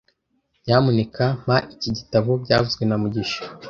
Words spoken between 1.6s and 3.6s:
iki gitabo byavuzwe na mugisha